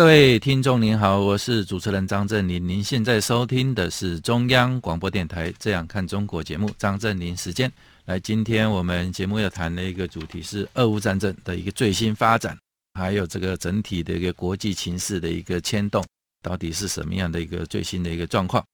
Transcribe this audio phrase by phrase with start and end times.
[0.00, 2.66] 各位听众您好，我是主持人张振林。
[2.66, 7.70] 您现在收听的是中央广播电台《这样看中国》节目，张振林时间。
[8.06, 12.56] 来，今天我们节目要谈的一个主题是俄乌战争的一个最新发展，
[12.94, 16.02] 还有这个整体的一个国际情势的一个牵动，
[16.42, 18.64] 到底是什么样的一个最新的一个状况？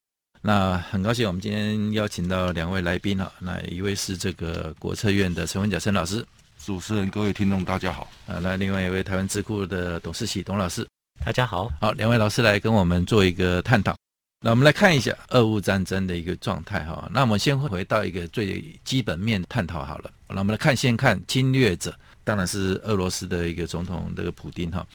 [0.42, 6.24] 那很高兴我们今天邀请到两位来宾哈，那一位是这个国策院的陈文甲陈老师，
[6.64, 8.08] 主持人、各位听众大家好。
[8.28, 10.86] 啊，那另外一位台湾智库的董事喜董老师，
[11.24, 11.70] 大家好。
[11.80, 13.96] 好，两位老师来跟我们做一个探讨。
[14.40, 17.08] 那我们来看一下俄乌战争的一个状态哈。
[17.12, 20.10] 那我们先回到一个最基本面探讨好了。
[20.28, 24.86] 那我们来看，先看侵略者，当然是俄罗斯的一个总统这个普丁哈。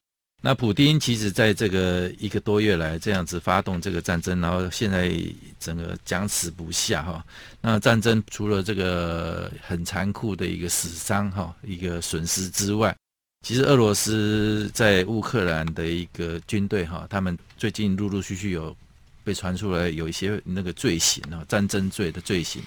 [0.43, 5.13] 那普丁其实在这个一个多月来这样子发动这个战争，然后现在
[5.59, 7.23] 整个僵持不下哈。
[7.59, 12.95] 那战争除了这个很残酷的一个死伤哈，一个损失之外，
[13.41, 18.75] 其实俄罗斯在乌克兰的一个军队哈，他们最近陆陆续续有。
[19.23, 22.59] 被传出来有一些那个罪行啊，战争罪的罪行，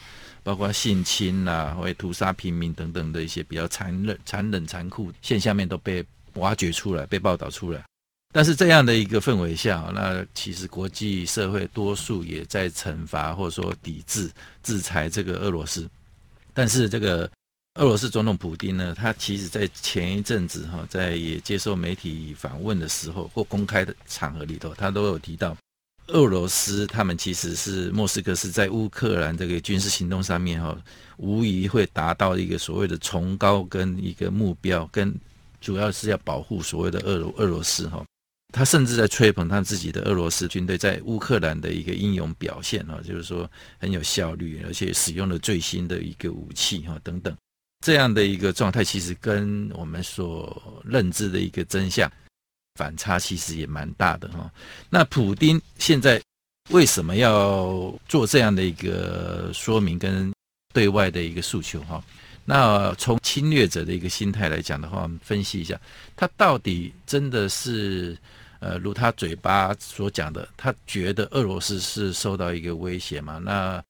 [0.45, 7.83] 包括性侵啊，或屠杀平民等等的一些比较残忍、残忍、残酷现象面都被挖掘出来、被报道出来。
[8.33, 14.31] 但是这样的一个氛围下，那其实国际社会多数也在惩罚或者说抵制、
[14.63, 15.91] 制裁这个俄罗斯。
[16.53, 17.29] 但是这个
[17.81, 25.57] 俄罗斯总统普丁呢，他其实在前一阵子哈，在也接受媒体访问的时候或公开的场合里头，他都有提到。
[26.09, 30.77] 俄罗斯他们其实是莫斯科是在乌克兰这个军事行动上面哈，
[31.17, 35.13] 无疑会达到一个所谓的崇高跟一个目标，跟
[35.61, 38.05] 主要是要保护所谓的俄罗俄罗斯哈。
[38.53, 47.35] 他甚至在吹捧他自己的俄罗斯军队在乌克兰的一个英勇表现哈，就是说很有效率，而且使用了最新的一个武器哈等等，
[47.85, 52.11] 这样的一个状态其实跟我们所认知的一个真相。
[52.77, 54.51] 反差其实也蛮大的哈。
[54.91, 56.21] 那普丁现在
[56.71, 60.33] 为什么要做这样的一个说明跟
[60.73, 62.03] 对外的一个诉求哈？
[62.45, 65.81] 那从侵略者的一个心态来讲的话，我们分析一下，
[66.17, 68.19] 他到底真的是
[68.59, 73.39] 呃，如他嘴巴所讲的，他觉得俄罗斯是受到一个威胁吗？
[73.39, 73.81] 那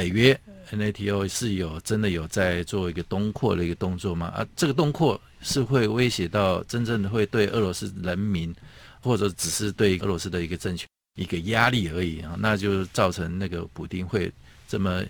[0.00, 0.40] 北约
[0.70, 4.28] NATO 是有真的有在做一个东扩的一个动作吗？
[4.28, 5.20] 啊，这个东扩。
[5.42, 8.54] 是会威胁到真正的会对俄罗斯人民，
[9.00, 10.86] 或者只是对俄罗斯的一个政权
[11.18, 14.30] 一个压力而已啊，那就造成那个普丁会
[14.68, 15.02] 这么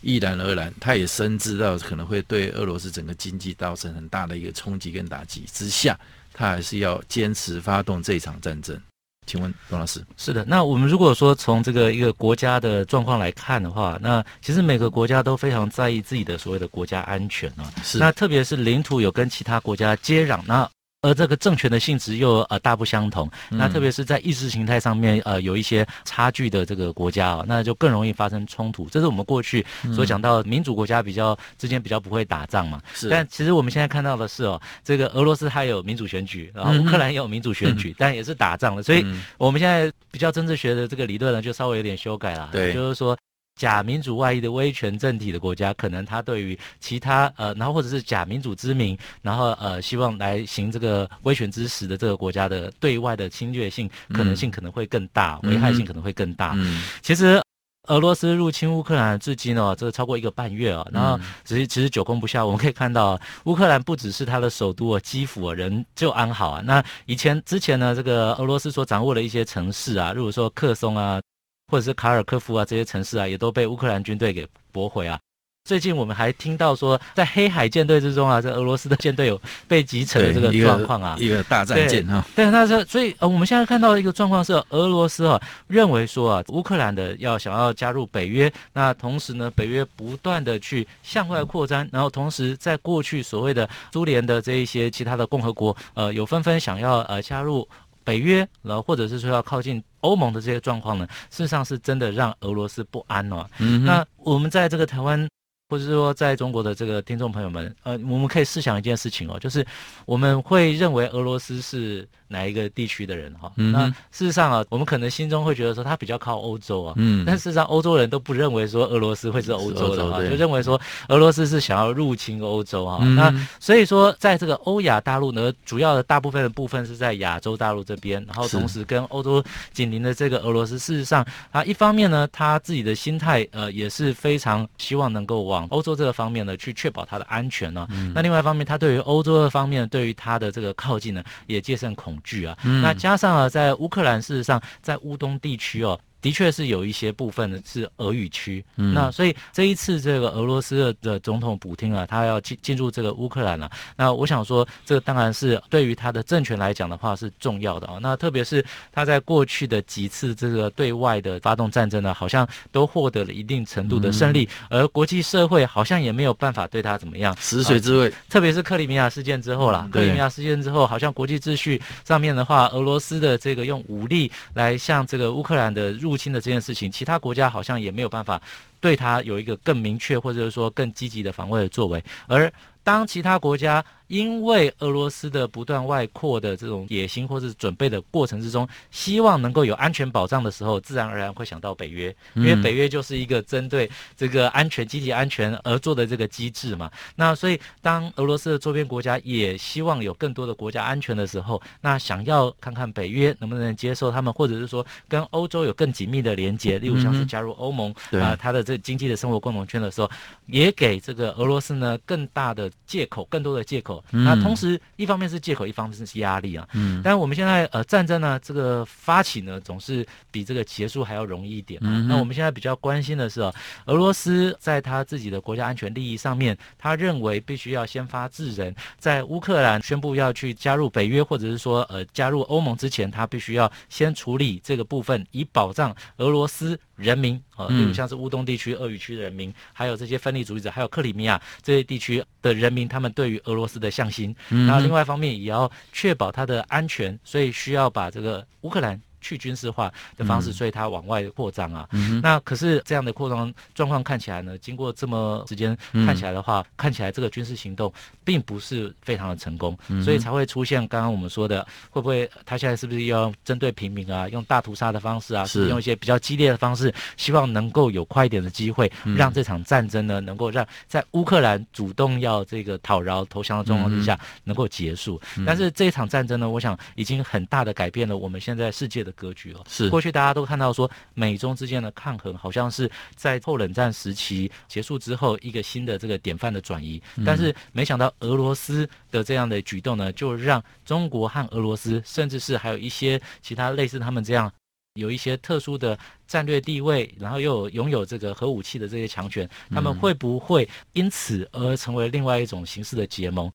[0.00, 5.96] 毅然而然，他也深知到可能会对俄罗斯整个经济造成很大的一个冲击跟打击之下，
[6.32, 8.76] 他还是要坚持发动这场战争。
[9.26, 17.70] 请问董老师，是的，那我们如果说从这个一个国家的状况来看的话，那其实每个国家都非常在意自己的所谓的国家安全啊。
[17.82, 20.68] 是，那特别是领土有跟其他国家接壤，那。
[21.06, 28.88] 而这个政权的性质又呃大不相同，那特别是在意识形态上面呃有一些差距的这个国家啊，那就更容易发生冲突。
[28.90, 29.64] 这是我们过去
[29.94, 32.82] 所讲到民主国家比较之间比较不会打仗嘛。
[32.92, 33.08] 是。
[33.08, 38.82] 但其实我们现在看到的是哦，这个俄罗斯它有民主选举，然后乌克兰也有民主选举， 但也是打仗的。
[38.82, 39.06] 所以
[39.38, 42.48] 我们现在比较政治学的这个理论呢，就稍微有点修改了。
[42.50, 42.72] 对。
[42.72, 43.16] 就是说。
[43.56, 56.52] 假民主外溢的威权政体的国家，可能他对于其他呃，然后或者是假民主之名，然后呃，希望来行这个威权之实的这个国家的对外的侵略性可能性可能会更大，危害性可能会更大。
[56.56, 57.42] 嗯，其实
[57.88, 62.44] 俄罗斯入侵乌克兰至今哦，这个超过一个半月啊，然后只是其实久攻不下。
[62.44, 66.60] 我们可以看到，乌克兰不只是它的首都啊，基辅啊，人就安好啊。
[66.62, 71.18] 那以前之前呢，这个俄罗斯所掌握的一些城市啊，如果说克松啊。
[71.68, 75.18] 或者是卡尔科夫啊，这些城市啊，也都被乌克兰军队给夺回啊。
[75.64, 82.24] 最近我们还听到说，在黑海舰队之中啊，这俄罗斯的舰队有被击沉的这个状况啊，一个，一个大战舰哈。
[82.36, 97.68] 对，那这所以呃，我们现在看到的一个状况是，俄罗斯啊认为说啊，乌克兰的要想要加入北约，那同时呢，北约不断的去向外扩张，然后同时在过去所谓的苏联的这一些其他的共和国，呃，有纷纷想要呃加入。
[98.06, 103.44] 北约，然后或者是说要靠近欧盟的这些状况呢，事实上是真的让俄罗斯不安哦。
[103.58, 105.28] 嗯，那我们在这个台湾
[105.68, 109.66] 或者是说，在中国的这个听众朋友们，呃，我们可以试想一件事情哦，就是
[110.04, 113.50] 我们会认为俄罗斯是哪一个地区的人哈？
[113.56, 123.04] 嗯，那事实上啊，我们可能心中会觉得说他比较靠欧洲啊，嗯，但事实上欧洲人都不认为说俄罗斯会是欧洲的哈，就认为说俄罗斯是想要入侵欧洲哈。
[123.16, 129.42] 那所以说，在这个欧亚大陆呢，主要的大部分的部分是在亚洲大陆这边，然后同时跟欧洲
[129.72, 135.56] 紧邻的这个俄罗斯，事实上啊，一方面呢，他自己的心态呃也是非常希望能够往。
[135.56, 137.88] 往欧洲这个方面呢，去确保他的安全呢、啊。
[137.90, 142.56] 嗯、那另外一方面，他对于欧洲的方面，对于他的这个靠近呢，也戒慎恐惧啊。
[142.64, 145.98] 嗯、那加上啊，在乌克兰，事实上在乌东地区哦。
[146.22, 153.72] 的确是有一些部分呢是俄语区，嗯、那所以这一次这个俄罗斯的总统普丁啊，他要进进入这个乌克兰了、啊。
[153.96, 157.98] 那我想说，这个当然是对于他的政权来讲的话是重要的啊。
[158.00, 167.36] 那特别是他在过去的几次这个对外的发动战争呢，好像都获得了一定程度的胜利，嗯、而国际社会好像也没有办法对他怎么样。
[167.38, 178.40] 食髓知味、啊，特别是克里米亚事件之后啦，嗯、克里米亚事件之后，好像国际秩序上面的话，俄罗斯的这个用武力来向这个乌克兰的入侵的这件事情，其他国家好像也没有办法
[178.80, 182.52] 对他有一个更明确或者是说更积极的防卫的作为，而
[182.84, 183.84] 当其他国家。
[184.08, 196.90] 因为俄罗斯的不断外扩的这种野心或者准备的过程之中，希望能够有安全保障的时候，自然而然会想到北约，因为北约就是一个针对这个安全、集体安全而做的这个机制嘛。
[197.16, 210.08] 那所以，当俄罗斯的周边国家也希望有更多的国家安全的时候，那想要看看北约能不能接受他们，或者是说跟欧洲有更紧密的连接，例如像是加入欧盟啊，它的这经济的生活共同圈的时候，
[210.46, 213.95] 也给这个俄罗斯呢更大的借口，更多的借口。
[214.12, 216.68] 嗯、那同时，一方面是借口，一方面是压力啊。
[216.72, 217.00] 嗯。
[217.02, 221.80] 但是我们现在呃战争呢，这个发起呢，总是比这个结束还要容易一点。
[221.82, 222.06] 嗯。
[222.08, 223.52] 那我们现在比较关心的是啊，
[223.86, 237.40] 俄罗斯在他自己的国家安全利益上面，他认为必须要先发制人，在乌克兰宣布要去加入北约或者是说呃加入欧盟之前，他必须要先处理这个部分，以保障俄罗斯人民。
[237.56, 244.34] 呃，例如像是乌东地区、鄂语区的人民，还有这些分离主义者，还有克里米亚这些地区的人民，他们对于俄罗斯的向心。
[244.50, 249.00] 嗯，然后另外一方面也要确保它的安全，所以需要把这个乌克兰。
[249.26, 251.88] 去军事化的方式，所以它往外扩张啊。
[251.90, 257.92] 嗯、那可是这样的扩张状况看起来呢，经过这么时间看起来的话，嗯、看起来这个军事行动
[258.24, 265.66] 并不是非常的成功，嗯、所以才会出现刚刚我们说的，会不会他现在是不是要针对平民啊，用大屠杀的方式啊，是。
[265.68, 275.20] 用一些比较激烈的方式，希望能够有快一点的机会，让这场战争呢，能够让在乌克兰主动要这个讨饶投降的状况之下能够结束。
[275.36, 279.64] 嗯、但是这一场战争呢，我想已经很大的改变了我们现在世界的格局了。
[279.68, 294.52] 是过去大家都看到说，美中之间的抗衡好像是在后冷战时期结束之后一个新的这个典范的转移，但是没想到俄罗斯的这样的举动呢，就让中国和俄罗斯，甚至是还有一些其他类似他们这样
[294.94, 303.50] 有一些特殊的战略地位，然后又有拥有这个核武器的这些强权，他们会不会因此而成为另外一种形式的结盟？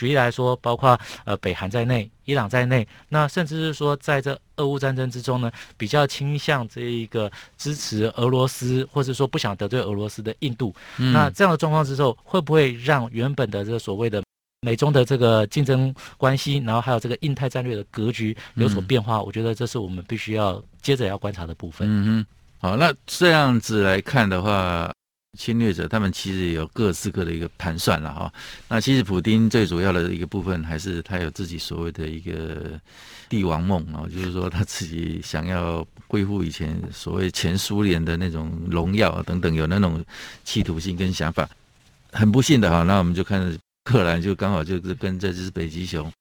[0.00, 14.22] 举例来说，包括呃北韩在内、伊朗在内，那甚至是说在这俄乌战争之中呢，比较倾向这一个支持俄罗斯，或者说不想得罪俄罗斯的印度，嗯、那这样的状况之后，会不会让原本的这个所谓的
[14.62, 19.16] 美中的这个竞争关系，然后还有这个印太战略的格局有所变化？
[19.16, 21.86] 嗯、我觉得这是我们必须要接着要观察的部分。
[21.86, 22.24] 嗯
[22.62, 24.90] 哼，好，那这样子来看的话。
[25.38, 28.32] 侵略者他们其实也有各自各的一个盘算了哈。
[28.68, 32.78] 那其实普丁最主要的一个部分还是他有自己所谓的一个
[33.28, 40.04] 帝王梦啊，就是说他自己想要恢复以前所谓前苏联的那种荣耀等等，有那种
[40.44, 41.48] 企图心跟想法。
[42.12, 46.12] 很不幸的哈，那我们就看克兰就刚好就是跟这只北极熊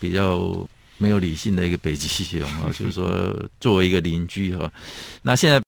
[0.00, 4.70] 比较没有理性的一个北极熊啊， 就是说作为一个邻居哈，
[5.22, 5.62] 那现在。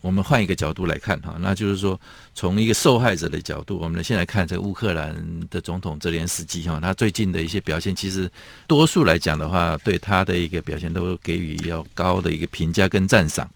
[0.00, 2.00] 我们换一个角度来看哈，那就是说，
[2.34, 5.14] 从一个受害者的角度，我们先来看这个乌克兰
[5.50, 8.30] 的总统泽连斯基哈，他最近的一些表现，其实
[8.66, 13.48] 多数来讲的话，对他的一个表现都给予要高的一个评价跟赞赏。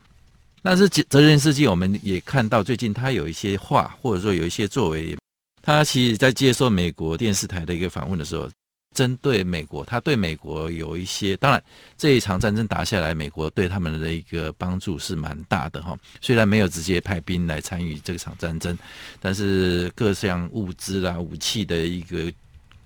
[0.63, 5.17] 但是泽连斯基，我们也看到最近他有一些话，或者说有一些作为，
[5.63, 8.49] 他其实在接受美国电视台的一个访问的时候。
[8.95, 11.63] 针对美国，他对美国有一些，当然
[11.99, 15.99] 这一场战争打下来，美国对他们的一个帮助是蛮大的哈。
[16.21, 18.79] 虽然没有直接派兵来参与这场战争，
[19.21, 22.33] 但是各项物资啦、武器的一个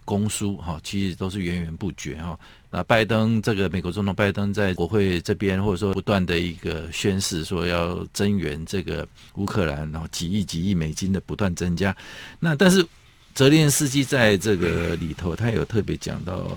[0.04, 2.38] 攻输哈，其实都是源源不绝哈。
[2.70, 11.96] 那拜登这个美国总统拜登在国会这边，或者说不断的一个宣示说要增援这个乌克兰，然后几亿几亿美金的不断增加。
[12.38, 12.86] 那但是
[13.34, 16.50] 泽连斯基在这个里头，他有特别讲到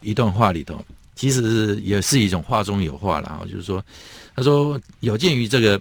[0.00, 0.84] 一段话里头，
[1.14, 3.84] 其实也是一种话中有话了啊，就是说，
[4.34, 5.80] 他说有鉴于这个。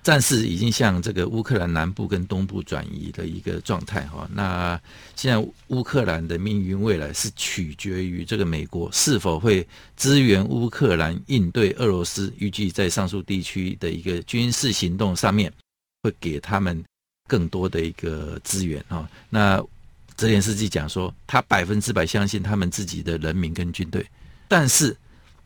[0.00, 4.80] 战事已经向这个乌克兰南部跟东部转移的一个状态哈，那
[5.14, 9.66] 现在乌克兰的命运未来是取决于这个美国是否会
[9.98, 15.52] 支援乌克兰应对俄罗斯，预计在上述地区的一个军事行动上面
[16.02, 16.82] 会给他们
[17.28, 19.08] 更多的一个资源哈。
[19.30, 19.64] 那
[20.16, 24.04] 泽连斯基讲说，他百分之百相信他们自己的人民跟军队，
[24.48, 24.96] 但是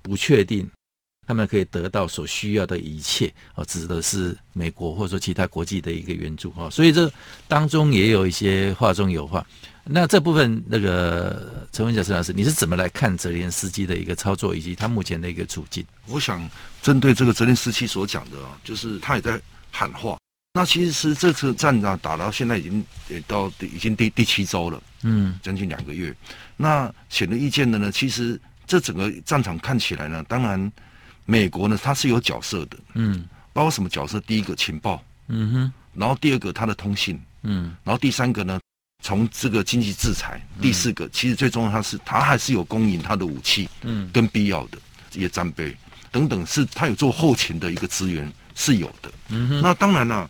[0.00, 0.66] 不确定。
[1.24, 7.10] 他们可以得到所需要的一切，哦，指的是美国或者说其他国际的一个援助，哈，所以这
[7.46, 9.46] 当中也有一些话中有话。
[9.84, 15.86] 那这部分，那个陈文杰陈老师，你是怎么来看泽连斯基的一个操作以及他目前的一个处境？
[16.08, 16.46] 我想
[16.82, 20.18] 针对这个泽连斯基所讲的啊，就是他也在喊话。
[20.54, 26.14] 那其实是这次战啊打到现在已经也到已经第第七周了，嗯，将近两个月。
[26.56, 30.72] 那显而易见的呢，其实这整个战场看起来呢，当然。
[31.24, 34.18] 美国呢，它是有角色的，嗯，包括什么角色？
[34.22, 38.60] 第一个情报，嗯哼，然后第二个它的通信，嗯，然后第三个呢，
[39.04, 44.78] 从这个经济制裁，嗯、第四个其实最重要，它是它还是有供应它的武器，嗯，跟必要的
[45.12, 45.74] 这些战备
[46.10, 50.28] 等等，是它有做后勤的一个资源是有的，嗯哼，那当然了，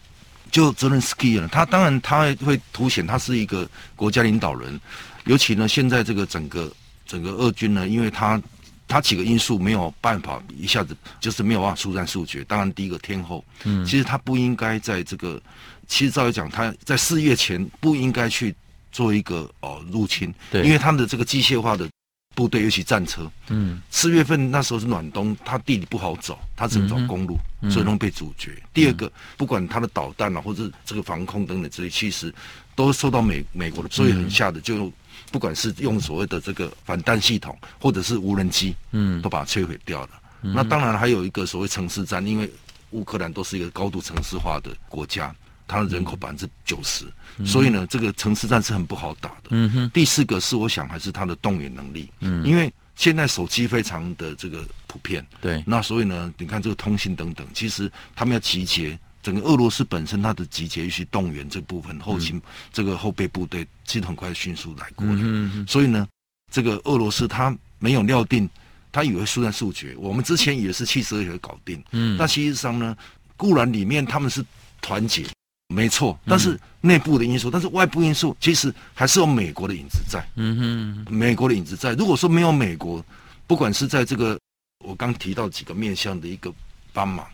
[0.52, 4.80] 就泽连斯基了，他当然他会凸显他是一个国家领导人，
[5.24, 6.72] 尤其呢，现在这个整个
[7.04, 8.40] 整个俄军呢，因为他。
[8.88, 12.44] 他几个因素没有办法一下子就是没有办法速战速决。
[12.44, 15.40] 当然，第一个天后，嗯，其实他不应该在这个，
[15.86, 18.54] 其实照理讲，他在四月前不应该去
[18.90, 21.88] 做一个哦入侵，对，因为他们的这个机械化的
[22.34, 28.50] 部队，尤其战车，嗯，四月份那时候是暖冬，他地理不好走，他只能走公路，嗯、所以容易被阻绝。
[28.52, 32.34] 嗯、第二个，不管他的导弹啊，或者这个防空等等这些，其实
[32.74, 34.92] 都受到美美国的，所以很吓的就。
[35.30, 40.10] 不管是用所谓的这个反弹系统，或者是无人机，嗯，都把它摧毁掉了。
[40.42, 42.50] 嗯、那当然还有一个所谓城市战，因为
[42.90, 45.34] 乌克兰都是一个高度城市化的国家，
[45.72, 47.06] 它的人口百分之九十，
[47.46, 49.50] 所以呢，这个城市战是很不好打的。
[49.50, 49.90] 嗯哼。
[49.90, 58.98] 第四个是我想还是它的动员能力，嗯，因为现在手机非常的这个普遍，对，那所以呢，你看这个通信等等，其实他们要集结。
[59.22, 65.14] 整个俄罗斯本身，它的集结、一些动员这部分后勤，嗯、这个后备部队，其实很快迅速来过了。
[65.14, 66.08] 嗯嗯、所以呢，
[66.50, 68.50] 这个俄罗斯他没有料定，
[68.90, 69.94] 他以为速战速决。
[69.96, 72.96] 我们之前以为是七十二小时搞定，嗯，但实际上呢，
[73.36, 74.44] 固然里面他们是
[74.80, 75.24] 团结，
[75.72, 80.24] 没错，但是内部的因素，但是外部因素其实还是有美国的影子在。
[80.36, 81.94] 嗯哼，美国的影子在。
[81.94, 83.04] 如果说没有美国，
[83.46, 84.38] 不管是在这个
[84.84, 86.52] 我刚提到几个面向的一个
[86.92, 87.26] 帮忙。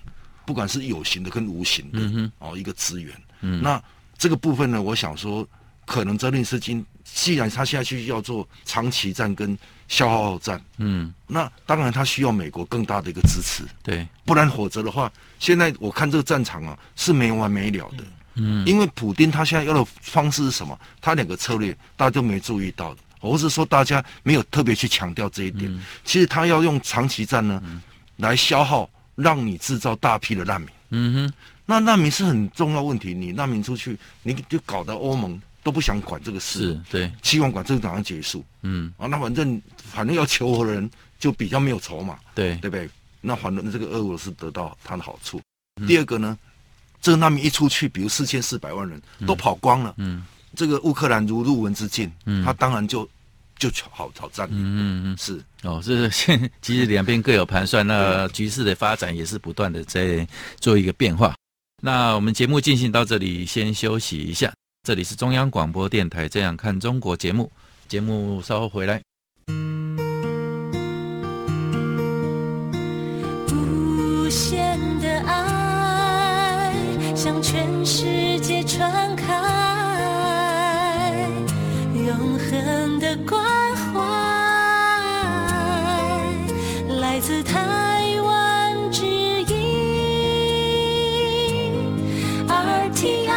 [0.47, 3.14] 不管是有形的跟无形的，嗯、哼哦，一个资源。
[3.42, 3.78] 嗯，那
[4.16, 5.47] 这个部分呢，我想说，
[5.85, 9.54] 可能泽连斯基既然他现在需要做长期战跟
[9.88, 18.07] 消耗战，嗯，那当然他需要美国更大的一个支持，对，不然否则的话，现在我看这个战场啊是没完没了的，嗯，
[18.64, 20.78] 因为普丁他现在要的方式是什么？
[21.00, 25.73] 他两个策略大家都没注意到的，或是说大家没有特别去强调这一点。
[25.73, 27.83] 嗯、其实他要用长期战呢、嗯、
[28.16, 28.88] 来消耗。
[29.18, 31.33] 让你制造大批的难民，嗯哼，
[31.66, 33.12] 那难民是很重要问题。
[33.12, 42.88] 你难民出去，你就搞得欧盟都不想管这个事，对，希望管这个党结束，嗯，啊，那反正反正要求和的人就比较没有筹码，对，对不对？
[43.21, 45.42] 那反正这个俄罗斯得到他的好处。
[45.80, 46.38] 嗯、第二个呢，
[47.00, 50.26] 这个难民一出去，比如四千四百万人都跑光了，嗯，嗯
[50.57, 53.09] 这个乌克兰如入无人之境，嗯，他当然就。
[53.61, 60.25] 就好挑战，嗯嗯嗯，是哦，这是现其实两边各有盘算，那局势的发展也是不断的在
[60.61, 61.35] 做一个变化。
[61.83, 64.52] 那我们节目进行到这里，先休息一下。
[64.87, 67.50] 这里是中央广播电台《这样看中国》节目，
[67.88, 69.02] 节目稍后回来。
[77.50, 79.25] 全世界传开，
[81.95, 83.43] 永恒的关
[83.75, 84.02] 怀
[87.00, 87.19] 来。
[87.21, 89.49] 自台湾之音
[92.47, 93.31] RTI，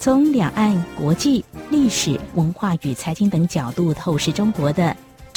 [0.00, 4.82] 从两岸、国际、历史文化与财经等角度透视中国的《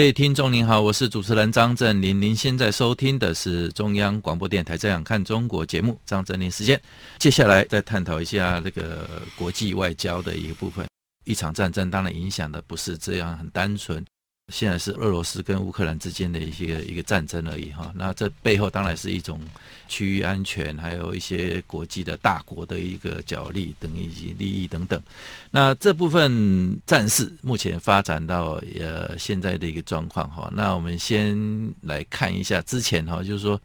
[0.00, 2.18] 位听众您好，我是主持人张振林。
[2.18, 6.80] 您现在收听的是中央广播电台《这样看中国》节目，张振林时间。
[7.18, 10.86] 接下来再探讨一下这个国际外交的一个部分。
[11.24, 14.02] 一场战争当然影响的不是这样很单纯。
[14.50, 19.40] 现在是俄罗斯跟乌克兰之间的一些一个战争而已哈，那这背后当然是一种
[19.88, 25.00] 区域安全，还有一些国际的大国的一个角力等以及利益等等。
[25.50, 31.38] 那这部分战事目前发展到呃现在的一个状况哈，那我们先
[31.82, 33.60] 来看一下之前哈，就是说。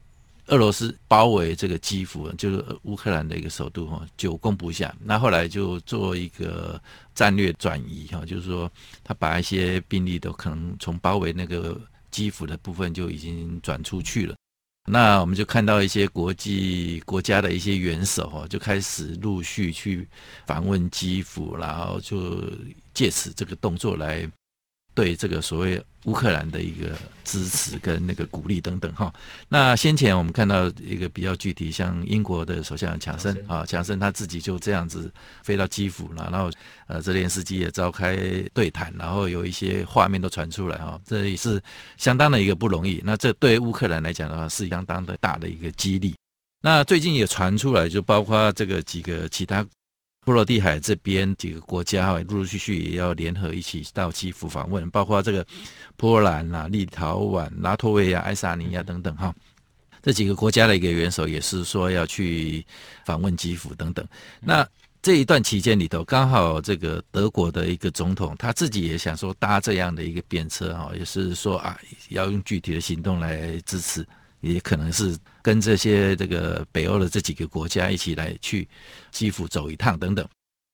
[0.47, 4.95] 俄罗斯包围这个基辅，就是乌克兰的一个首都哈，久攻不下。
[5.03, 6.79] 那后来就做一个
[7.15, 8.71] 战略转移哈，就是说
[9.03, 11.79] 他把一些兵力都可能从包围那个
[12.11, 14.35] 基辅的部分就已经转出去了。
[14.87, 20.07] 那我们就看到一些国际国家的一些元首哈，就开始陆续去
[20.45, 22.39] 访问基辅，然后就
[22.93, 24.29] 借此这个动作来。
[24.95, 29.13] 对这个所谓乌克兰的一个支持跟那个鼓励等等哈，
[29.49, 35.11] 那先前我们看到一个比较具体，像英国的首相强森啊，强森他自己就这样子
[35.43, 36.49] 飞到基辅了，然后
[36.87, 38.15] 呃泽连斯基也召开
[38.53, 41.61] 对谈，然后有一些画面都传出来哈，这也是
[41.97, 43.01] 相当的一个不容易。
[43.03, 46.15] 那这对乌克兰来讲的话是相当的大的一个激励。
[46.61, 49.65] 那最近也传出来，就包括这个几个其他。
[50.25, 55.45] 波罗的海这边几个国家哈陆陆续续也要联合一起到基辅访问，包括这个
[55.95, 59.33] 波兰啊、立陶宛、拉脱维亚、爱沙尼亚等等哈，
[60.01, 62.65] 这几个国家的一个元首也是说要去
[63.05, 64.03] 访问基辅等等。
[64.41, 64.67] 那
[65.03, 74.03] 这一段期间里头，刚好这个德国的一个总统他自己也想说搭这样的一个便车哈，也是说啊要用具体的行动来支持。
[74.53, 78.67] 也可能是跟这些这个北欧的这几个国家一起来去
[79.11, 80.27] 基辅走一趟等等，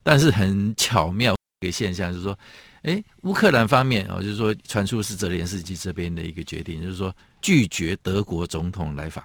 [0.03, 2.37] 但是很巧妙一个现象就是说，
[2.81, 9.23] 哎，乌克兰方面啊，就是说传出是泽连斯基这边的一个决定，就是说拒绝德国总统来访。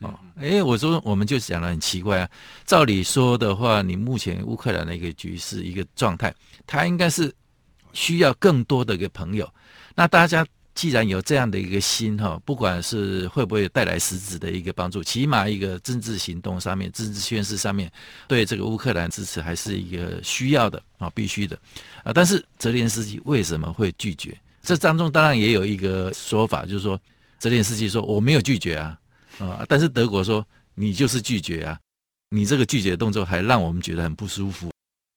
[0.00, 2.30] 哦，哎，我说我们就讲得很奇怪啊，
[2.64, 6.34] 照理说的话，你目前乌克兰的一个局势一个状态，
[6.66, 7.30] 他应该是
[7.92, 9.52] 需要更多的一个朋友，
[9.94, 10.46] 那大家。
[10.74, 17.92] 既然有这样的一个心哈，不管是会不会带来实质的一个帮助，起码一个政治行动上面、政治宣示上面，
[18.26, 21.58] 对这个乌克兰支持还是一个需要的啊，必须的
[22.02, 22.12] 啊。
[22.12, 24.36] 但是泽连斯基为什么会拒绝？
[24.62, 26.98] 这当中当然也有一个说法，就是说
[27.38, 28.98] 泽连斯基说我没有拒绝啊
[29.38, 31.78] 啊，但是德国说你就是拒绝啊，
[32.30, 34.70] 你这个拒绝的动作还让我们觉得很不舒服。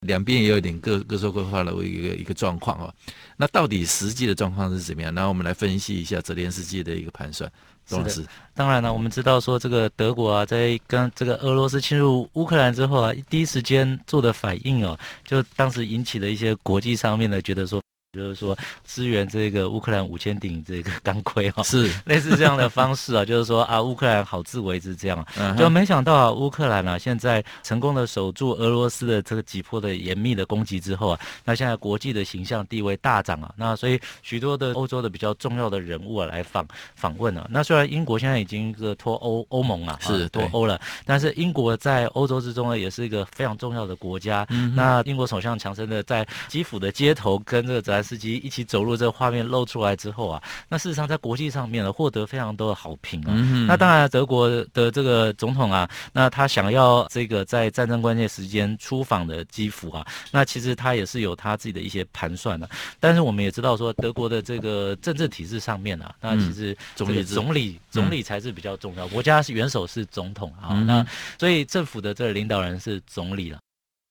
[0.06, 2.94] 两边也有点各各说各话的一个一个状况哦，
[3.38, 5.13] 那到底实际的状况是怎么样？
[5.13, 7.52] 那我们来分析一下泽连斯基的一个盘算。
[7.88, 17.82] 是的，当然了，我们知道说这个德国啊，在跟这个俄罗斯侵入乌克兰之后啊，第一时间做的反应哦，就当时引起了一些国际上面的觉得说。
[18.15, 21.91] 就是说支援这个乌克兰五千顶这个钢盔哈，是。
[22.06, 53.34] 类似这样的方式啊， 就是说啊，乌克兰好自为之这样，嗯就没想到啊，乌克兰啊现在成功的守住俄罗斯的这个急迫的严密的攻击之后啊，那现在国际的形象地位大涨啊，那所以许多的欧洲的比较重要的人物啊来访访问啊，那虽然英国现在已经是脱欧欧盟了，是脱欧了，但是英国在欧洲之中呢也是一个非常重要的国家，嗯那英国首相强生的在基辅的街头跟这个在斯基一起走路这个画面露出来之后啊，那事实上在国际上面呢获得非常多的好评啊。
[53.36, 62.70] 嗯、那当然，德国的这个总统啊，那他想要这个在战争关键时间出访的基辅啊，那其实他也是有他自己的一些盘算的。
[63.00, 71.06] 但是我们也知道说，德国的这个政治体制上面啊，那其实总理总理总理才是比较重要，国家是元首是总统啊，嗯、那
[71.39, 73.58] 所以政府的这个领导人是总理了。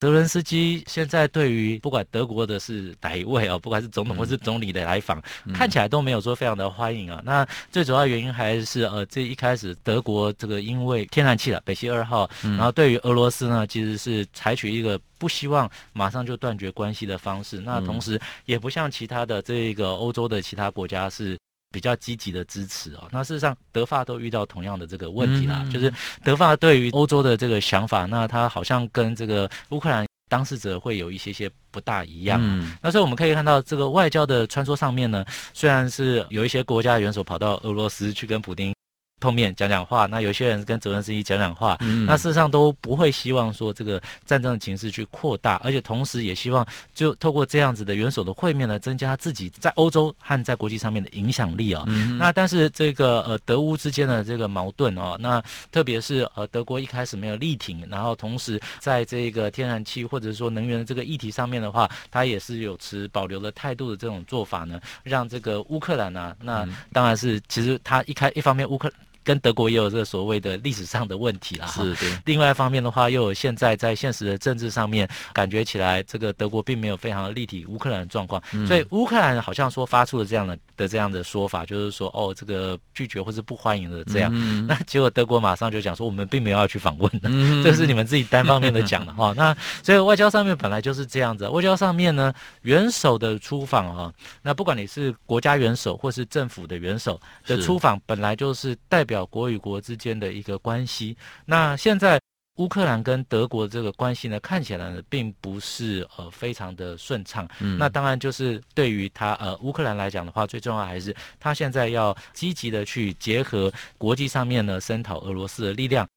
[0.00, 7.22] 泽伦斯基现在对于不管德国的是哪一位啊，不管是总统或是总理的来访，嗯、看起来都没有说非常的欢迎啊。
[7.24, 17.58] 那最主要原因还是呃，这一开始德国这个因为天然气了北溪二号，然后对于俄罗斯呢，其实是采取一个不希望马上就断绝关系的方式。
[17.60, 21.38] 那同时也不像其他的这个欧洲的其他国家是。
[21.74, 32.38] 比较积极的支持哦，那事实上德法都遇到同样的这个问题啦，嗯、就是德法对于欧洲的这个想法，那他好像跟这个乌克兰当事者会有一些些不大一样。
[32.40, 38.72] 嗯，那所以我们可以看到这个外交的穿梭上面呢，虽然是有一些国家元首跑到俄罗斯去跟普丁。
[39.20, 51.84] 后面讲讲话，那有些人跟泽伦斯基讲讲话，嗯、那事实上都不会希望说这个战争的情势去扩大，而且同时也希望就透过这样子的元首的会面呢，增加自己在欧洲和在国际上面的影响力啊、哦。
[51.88, 68.92] 嗯、那但是这个呃德乌之间的这个矛盾哦，那特别是呃德国一开始没有力挺，然后同时在这个天然气或者说能源的这个议题上面的话，他也是有持保留的态度的这种做法呢，让这个乌克兰呢、啊，那当然是其实他一开一方面乌克。
[69.24, 72.08] 跟德国也有这个所谓的历史上的问题啦，是对。
[72.26, 84.30] 另外一方面的话，又有现在在现实的政治上面，感觉起来这个德国并没有非常的立体乌克兰的状况，嗯、所以乌克兰好像说发出了这样的的这样的说法，就是说哦，这个拒绝或是不欢迎的这样。
[84.34, 89.32] 嗯、那结果德国马上就讲说，我们并没有要去访问的，嗯、 这是你们自己单方面的讲的哈。
[89.34, 99.13] 那所以外交上面本来就是这样子，外交上面呢，元首的出访哈，那不管你是国家元首或是政府的元首的出访，本来就是代表。
[99.14, 101.16] 表国与国之间的一个关系。
[101.46, 102.20] 那现在
[102.56, 107.48] 乌克兰跟德国这个关系呢，看起来呢并不是呃非常的顺畅。
[107.60, 116.08] 嗯，那当然就是对于他呃乌克兰来讲的话，最重要还是他现在要积极的去结合国际上面呢，声讨俄罗斯的力量。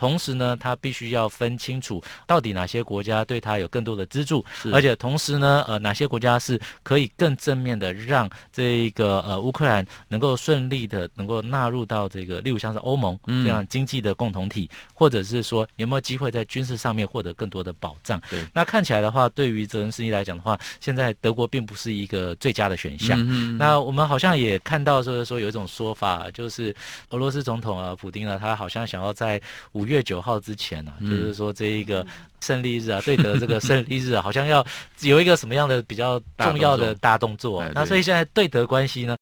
[0.00, 18.18] 同时呢，他必须要分清楚到底哪些国家对他有更多的资助，是而且同时呢，呃，哪些国家是可以更正面的让这个呃乌克兰能够顺利的能够纳入到这个，例如像是欧盟这样经济的共同体，嗯、或者是说有没有机会在军事上面获得更多的保障。
[18.30, 23.20] 对，那看起来的话，对于泽伦斯基来讲的话，现在德国并不是一个最佳的选项。
[23.20, 26.74] 嗯嗯，那我们好像也看到就是说有一种说法，就是
[27.10, 29.38] 俄罗斯总统啊，普丁啊，他好像想要在
[29.72, 29.89] 五。
[29.90, 32.06] 月九号之前呢、啊，嗯、就是说这一个
[32.40, 34.64] 胜利日啊，对德这个胜利日啊，好像要
[35.00, 37.70] 有一个什么样的比较重要的大动作、啊。
[37.74, 39.16] 那所以现在对德关系呢，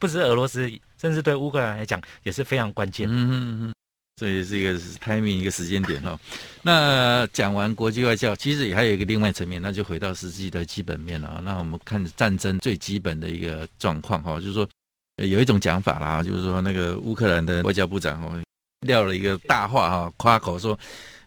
[0.00, 0.68] 不止俄罗斯，
[1.00, 3.06] 甚至对乌克兰来讲也是非常关键。
[3.08, 3.74] 嗯嗯嗯，
[4.16, 6.18] 所以是一个 timing 一个时间点哈。
[6.62, 11.40] 那讲完国际外交，其实也还有一个另外层面，那就回到实际的基本面了。
[11.44, 14.66] 那我们看战争最基本的一个状况哈，就是说
[15.22, 18.40] 有一种讲法啦，就是说那个乌克兰的外交部长哦。
[18.84, 20.78] 撂了一个大话哈，夸口说，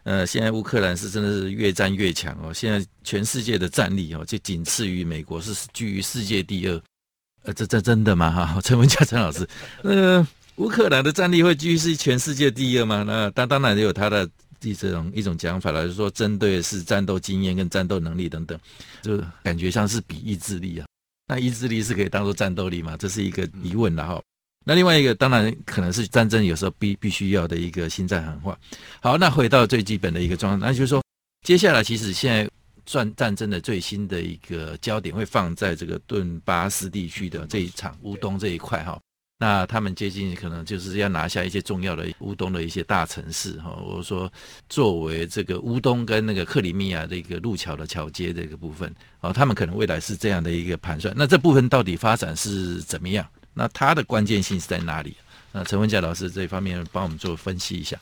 [0.04, 6.82] 呃，现在乌克兰是真的是越战越强哦，现在全世界的战力哦，就仅次于美国，是居于世界第二。
[7.44, 8.32] 呃，这这真的吗？
[8.32, 9.48] 哈， 陈文甲陈老师，
[9.84, 13.04] 呃，乌克兰的战力会居于全世界第二吗？
[13.06, 14.28] 那当当然也有他的
[14.60, 18.60] 这种一种讲法了，就是说针对是战斗经验跟战斗能力等等，
[19.02, 20.86] 就感觉像是比意志力啊。
[21.30, 22.98] 那意志力是可以当做战斗力吗？
[22.98, 24.22] 这是一个疑问了哈。
[24.68, 28.60] 那另外一个当然可能是战争有时候必必须要的一个心战喊话。
[29.02, 31.02] 好，那回到最基本的一个状况，那就是说，
[31.46, 32.52] 接下来其实现在
[32.86, 39.00] 战战争的最新的一个焦点会放在这个顿巴斯地区的这一场乌东这一块哈。
[39.40, 44.30] 那他们接近可能就是要拿下一些重要的乌东的一些大城市哈，或者说
[44.68, 51.14] 作为这个乌东跟那个克里米亚的一个路桥的桥接这个部分哦，他们可能未来是这样的一个盘算。
[51.16, 53.26] 那这部分到底发展是怎么样？
[53.58, 55.18] 那它的关键性是在哪里？
[55.52, 57.98] 那陈文佳老师这一方面帮我们做分析一下。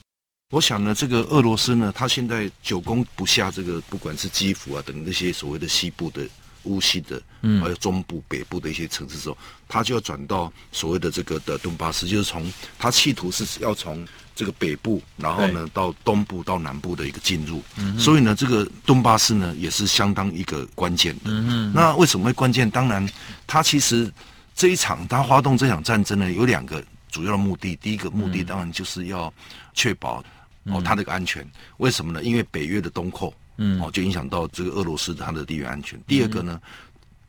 [0.52, 6.28] 我想呢，这个俄罗斯呢，它现在久攻不下这个，不管是基辅啊等那些所谓的西部的
[6.64, 9.38] 乌西的，嗯，还有中部、北部的一些城市之后，
[9.68, 17.64] 它就要转到所谓的这个的顿巴斯，就是从它企图是要从这个北部，然后呢到东部到南部的一个进入。
[17.78, 21.22] 嗯，所以呢，这个顿巴斯呢也是相当一个关键的。
[21.26, 22.70] 嗯，那为什么会关键？
[22.70, 23.08] 当然，
[23.48, 24.12] 它其实。
[24.56, 27.76] 这一场他发动这场战争呢，有两个主要的目的。
[27.76, 29.32] 第一个目的当然就是要
[29.74, 30.24] 确保
[30.64, 31.46] 哦他的一个安全。
[31.78, 32.24] 为什么呢？
[32.24, 36.00] 因为北约的东扩，嗯，哦就影响到这个俄罗斯它的地缘安全。
[36.08, 36.60] 第二个呢，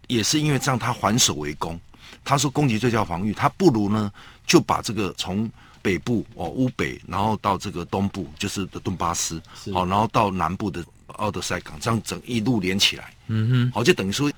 [0.06, 1.78] 也是因为这样，他还守为攻。
[2.24, 4.10] 他说攻击最叫防御，他不如呢
[4.46, 5.50] 就把这个从
[5.82, 14.30] 北部哦乌北，然后到这个东部就是的顿巴斯，好，然后到南部的奥德赛港，这样整一路连起来，嗯哼，好，就等于说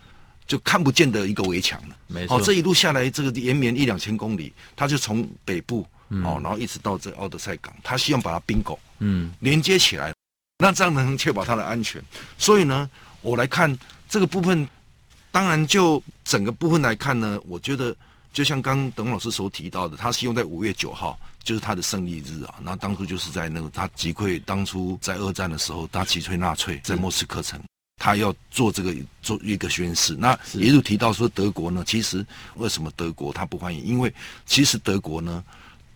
[0.49, 1.97] 就看不见的一个围墙了。
[2.09, 10.13] 没错，好，这一路下来，这个延绵一两千公里，他就从北部哦，然后一直到这奥德赛港，他希望把它冰狗，嗯，连接起来，
[10.59, 12.03] 那这样能确保它的安全。
[12.37, 14.69] 所以呢，我来看这个部分。
[15.31, 17.95] 当然，就整个部分来看呢，我觉得
[18.33, 22.55] 就像刚刚董老师所提到的，他希望在五月九号就是他的胜利日啊。
[22.63, 27.61] 那当初就是在那个他击溃当初在二战的时候，他击溃纳粹在莫斯科城，
[27.99, 30.15] 他要做这个做一个宣誓。
[30.15, 33.85] 那也有提到说德国呢，其实为什么德国他不欢迎？
[33.85, 34.13] 因为
[34.47, 35.45] 其实德国呢，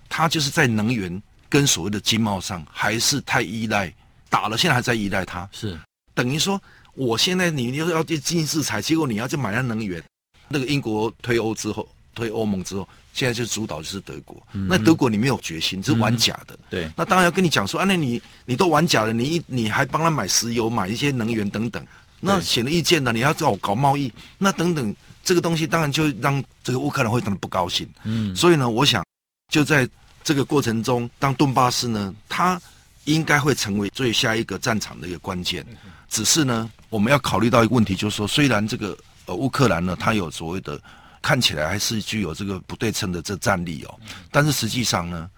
[0.08, 3.92] 他就是在能源跟所谓的经贸上还是太依赖，
[4.28, 5.78] 打了现在还在依赖他，是
[6.14, 6.60] 等于说。
[6.94, 10.04] 我现在你又要去经济制裁，结果你要去买那能源，
[10.48, 14.40] 那个英国退欧之后，退欧盟之后，现在就主导就是德国。
[14.52, 16.54] 嗯、那德国你没有决心，是玩假的。
[16.54, 21.84] 嗯、对，那当然要跟你讲说，啊，那你你都玩假了，你一你还帮他买石油，买一些能源等等，
[22.20, 24.94] 那显而易见的，你要搞搞贸易，那等等
[25.24, 27.88] 这个东西，当然就让这个乌克兰会非常不高兴。
[28.04, 29.04] 嗯，所以呢，我想
[29.50, 29.88] 就在
[30.22, 32.60] 这个过程中，当顿巴斯呢，它
[33.04, 35.66] 应该会成为最下一个战场的一个关键。
[36.08, 40.80] 只是呢，我们要考虑到一个问题，就是说，虽然这个呃乌克兰呢，它有所谓的
[41.22, 43.98] 看起来还是具有这个不对称的这战力哦，
[44.30, 45.30] 但是实际上呢，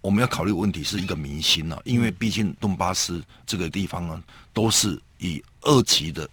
[0.00, 4.22] 我们要考虑的问题是一个民心了，因为毕竟顿巴斯这个地方呢，
[4.52, 6.28] 都是以二级的，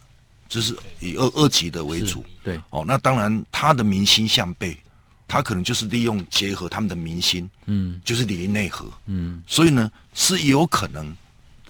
[0.48, 2.60] 就是以二二级的为主，对。
[2.70, 4.78] 哦，那当然他的民心向背，
[5.28, 11.16] 他可能就是利用结合他们的民心，嗯，就是里应内合，嗯，所以呢是有可能。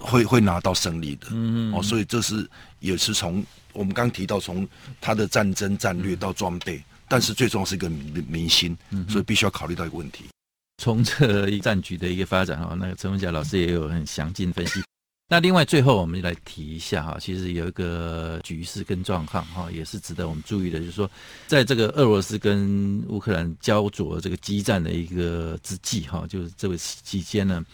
[0.00, 1.72] 会会拿到胜利的，嗯。
[1.72, 2.46] 哦，所以这是
[2.80, 3.42] 也是从
[3.72, 4.68] 我们刚刚提到从
[5.00, 6.82] 他的战争战略到装备，
[7.14, 8.76] 但是最重要是一个民民心，
[9.08, 10.24] 所以必须要考虑到一个问题。
[10.82, 14.82] 从这一战局的一个发展哈，那个陈文甲老师也有很详尽分析。
[15.28, 21.08] 那另外最后我们来提一下哈，其实有一个局势跟状况哈，也是值得我们注意的，就是说
[21.46, 27.64] 在这个俄罗斯跟乌克兰焦灼这个激战的一个之际哈，就是这个期间呢。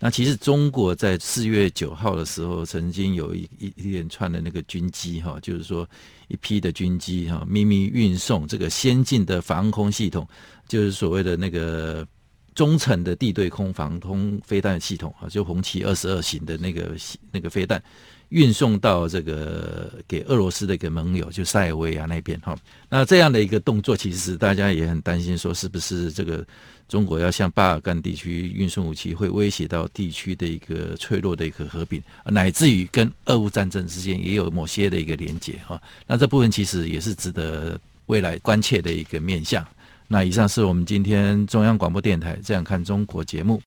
[0.00, 5.88] 那其实中国在四月九号的时候，曾经有一一一连串的那个军机哈，就是说
[6.28, 10.26] 一批的军机哈，秘密运送这个先进的防空系统，
[10.66, 12.06] 就是所谓的那个
[12.54, 16.94] 中程的地对空防空飞弹系统啊，就红旗二十二型的那个
[17.32, 17.82] 那个飞弹。
[18.30, 22.56] 运送到这个给俄罗斯的一个盟友，就塞尔维亚那边哈。
[22.88, 26.44] 那这样的一个动作，其实大家也很担心，说是不是这个
[26.88, 35.80] 中国要向巴尔干地区运送武器，会威胁到地区的一个脆弱的一个和平，乃至于跟俄乌战争之间也有某些的一个连结哈。
[36.06, 39.66] 那这部分其实也是值得未来关切的一个面向。
[40.06, 43.60] 那以上是我们今天中央广播电台《这样看中国》节目，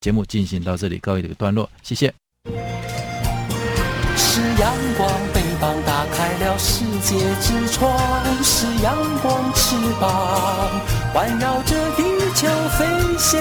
[0.00, 2.12] 节目进行到这里告一个段落，谢谢。
[4.38, 7.90] 是阳光，翅膀打开了世界之窗；
[8.40, 10.08] 是阳光，翅膀
[11.12, 12.04] 环绕着地
[12.36, 12.46] 球
[12.78, 12.86] 飞
[13.18, 13.40] 翔。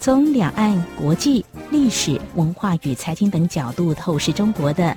[0.00, 4.96] 从两岸、国际、历史文化与财经等角度透视中国的。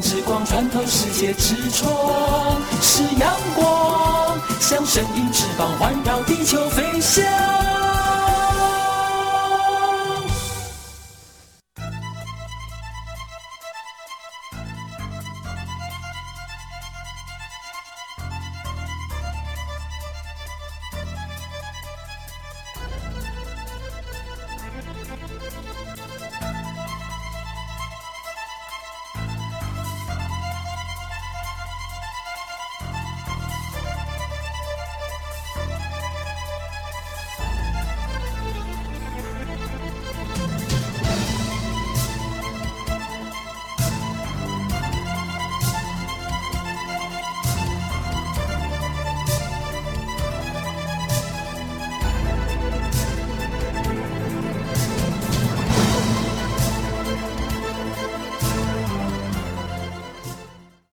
[0.00, 1.90] 之光穿透世界之窗，
[2.80, 7.61] 是阳光；像神鹰翅膀环绕地球飞翔。